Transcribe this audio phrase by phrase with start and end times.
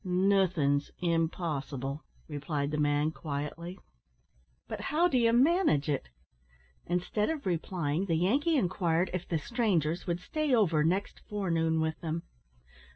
[0.03, 3.77] "Nothin''s impossible," replied the man, quietly.
[4.67, 6.09] "But how do you manage it?"
[6.87, 12.01] Instead of replying, the Yankee inquired if "the strangers" would stay over next forenoon with
[12.01, 12.23] them.